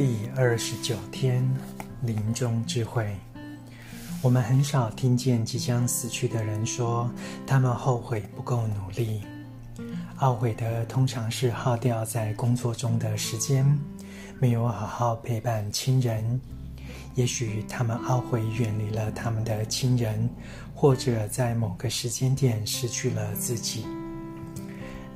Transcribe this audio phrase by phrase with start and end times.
[0.00, 1.46] 第二十九天，
[2.00, 3.14] 临终智慧。
[4.22, 7.10] 我们很少听见即将死去的人说，
[7.46, 9.20] 他们后悔不够努力。
[10.20, 13.78] 懊悔的通常是耗掉在工作中的时间，
[14.38, 16.40] 没有好好陪伴亲人。
[17.14, 20.30] 也许他们懊悔远离了他们的亲人，
[20.74, 23.84] 或者在某个时间点失去了自己。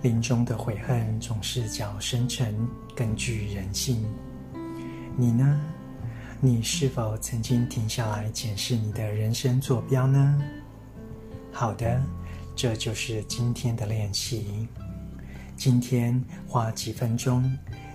[0.02, 2.55] 临终的悔恨总是较深沉，
[2.95, 4.05] 更具人性。
[5.16, 5.60] 你呢？
[6.41, 10.42] 你是否曾经停下来检视你的人生坐标呢？
[11.52, 12.02] 好的，
[12.56, 14.69] 这就是今天的练习。
[15.56, 17.48] 今天花几分钟，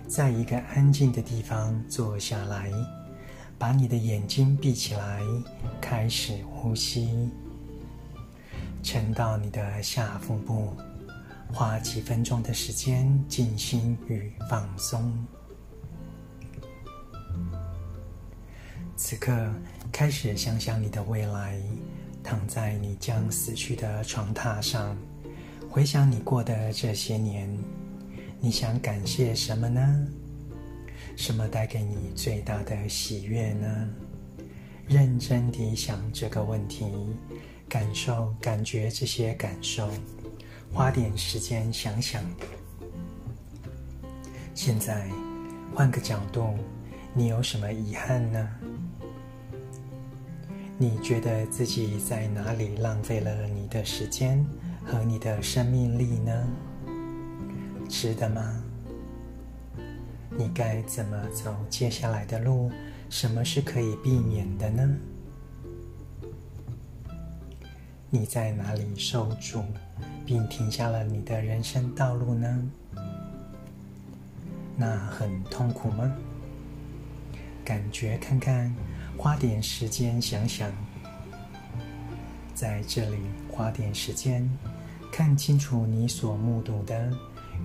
[0.08, 2.72] 在一个安静的地方坐下来，
[3.58, 5.22] 把你的眼睛闭起来，
[5.82, 7.30] 开始呼吸，
[8.82, 10.74] 沉到你的下腹部，
[11.52, 15.14] 花几分钟的时间静心与放松。
[19.00, 19.32] 此刻
[19.94, 21.58] 开始想想你的未来，
[22.22, 24.94] 躺在你将死去的床榻上，
[25.70, 27.50] 回想你过的这些年，
[28.42, 30.06] 你想感谢什么呢？
[31.16, 33.90] 什么带给你最大的喜悦呢？
[34.86, 36.86] 认真地想这个问题，
[37.70, 39.90] 感受、感觉这些感受，
[40.74, 42.22] 花点时间想想。
[44.54, 45.08] 现在
[45.74, 46.54] 换个角度，
[47.14, 48.50] 你有什么遗憾呢？
[50.82, 54.46] 你觉得自己在哪里浪费了你的时间
[54.86, 56.48] 和你的生命力呢？
[57.90, 58.64] 是的吗？
[60.38, 62.72] 你该怎么走接下来的路？
[63.10, 64.90] 什么是可以避免的呢？
[68.10, 69.62] 你在哪里受阻，
[70.26, 72.72] 并停下了你的人生道路呢？
[74.78, 76.10] 那很痛苦吗？
[77.66, 78.74] 感觉看看。
[79.20, 80.72] 花点时间想想，
[82.56, 83.18] 在这里
[83.52, 84.50] 花点时间，
[85.12, 87.12] 看清楚你所目睹的，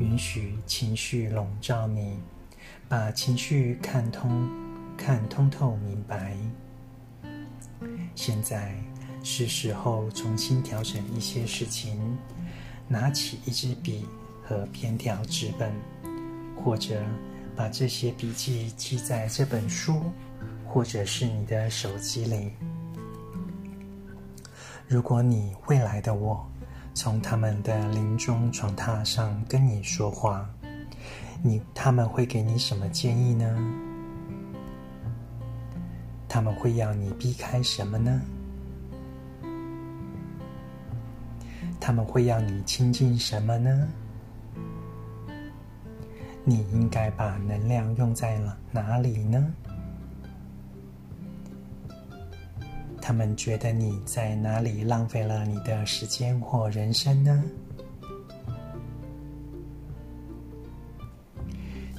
[0.00, 2.18] 允许情绪笼罩你，
[2.88, 4.48] 把情绪看通，
[4.96, 6.36] 看通透明白。
[8.16, 8.74] 现在
[9.22, 12.18] 是时候重新调整一些事情，
[12.88, 14.04] 拿起一支笔
[14.42, 15.72] 和偏条纸本，
[16.56, 17.00] 或者
[17.54, 20.02] 把这些笔记记在这本书。
[20.74, 22.50] 或者是你的手机里。
[24.88, 26.44] 如果你未来的我
[26.92, 30.50] 从他们的临终床榻上跟你说话，
[31.44, 33.56] 你他们会给你什么建议呢？
[36.28, 38.20] 他们会要你避开什么呢？
[41.78, 43.88] 他们会要你亲近什么呢？
[46.42, 49.54] 你应该把能量用在了哪里呢？
[53.06, 57.44] 他们觉得你在哪里浪费了你的时间或人生呢？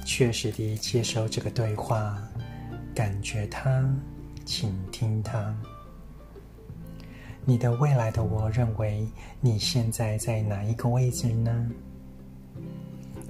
[0.04, 2.20] 确实地接受这个对话，
[2.92, 3.88] 感觉它，
[4.44, 5.56] 倾听它。
[7.44, 9.06] 你的未来的我认为
[9.40, 11.70] 你现在在哪一个位置呢？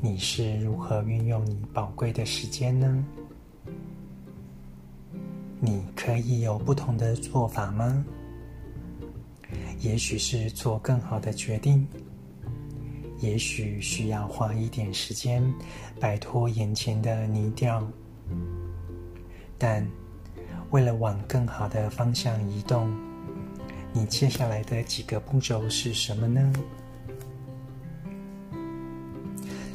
[0.00, 3.04] 你是如何运用你宝贵的时间呢？
[5.66, 8.04] 你可以有不同的做法吗？
[9.80, 11.84] 也许是做更好的决定，
[13.18, 15.42] 也许需要花一点时间
[15.98, 17.84] 摆脱眼前的泥沼。
[19.58, 19.84] 但
[20.70, 22.88] 为了往更好的方向移动，
[23.92, 26.52] 你接下来的几个步骤是什么呢？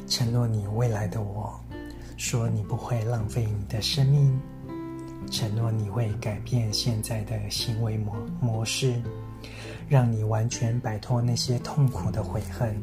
[0.08, 1.60] 承诺你未来的我，
[2.16, 4.40] 说你不会浪费你的生命。
[5.32, 9.00] 承诺你会改变现在的行为模模式，
[9.88, 12.76] 让你完全摆脱那些痛苦的悔恨，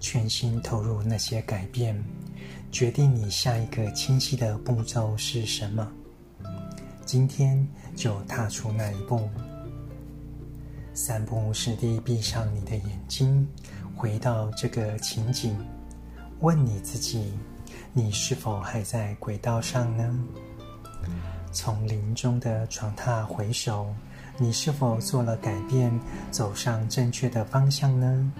[0.00, 1.96] 全心投入那些改变，
[2.72, 5.88] 决定你下一个清晰的步骤是什么。
[7.06, 9.30] 今天就踏出那一步，
[10.92, 13.46] 三步五时地闭上你的眼睛，
[13.94, 15.56] 回到这个情景，
[16.40, 17.32] 问你自己：
[17.92, 20.24] 你是否还在轨道上呢？
[21.52, 23.92] 从临终的床榻回首，
[24.36, 25.92] 你是否做了改变，
[26.30, 28.32] 走上正确的方向呢？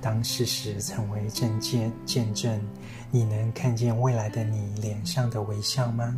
[0.00, 2.60] 当事实成为正见见证，
[3.10, 6.14] 你能看见未来的你脸上的微笑吗？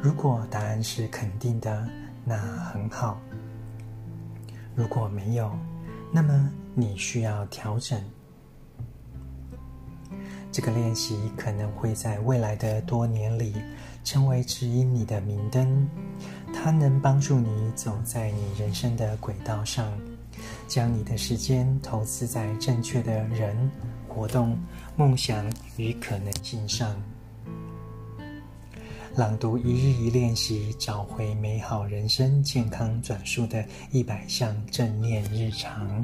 [0.00, 1.86] 如果答案是肯定的，
[2.24, 3.20] 那很好。
[4.74, 5.50] 如果没有，
[6.12, 8.00] 那么你需要调整。
[10.56, 13.52] 这个练习可能会在未来的多年里
[14.02, 15.86] 成为指引你的明灯，
[16.54, 19.92] 它能帮助你走在你人生的轨道上，
[20.66, 23.70] 将你的时间投资在正确的人、
[24.08, 24.58] 活动、
[24.96, 25.44] 梦想
[25.76, 26.96] 与可能性上。
[29.14, 36.02] 朗读一日一练习，找回美好人生，健康转述的一百项正念日常。